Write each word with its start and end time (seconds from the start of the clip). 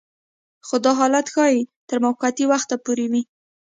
خو 0.67 0.75
دا 0.85 0.91
حالت 0.99 1.27
ښايي 1.33 1.61
تر 1.89 1.97
موقتي 2.05 2.43
وخته 2.51 2.75
پورې 2.85 3.05
وي 3.11 3.21